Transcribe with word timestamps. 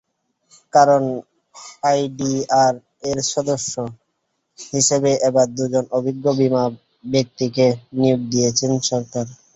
কারণ, 0.73 1.03
আইডিআরএর 1.83 3.19
সদস্য 3.33 3.73
হিসেবে 4.73 5.11
এবার 5.27 5.47
দুজন 5.57 5.85
অভিজ্ঞ 5.97 6.25
বিমা 6.39 6.63
ব্যক্তিত্বকে 7.05 7.67
নিয়োগ 7.97 8.21
দিয়েছে 8.31 8.63
সরকার। 8.89 9.25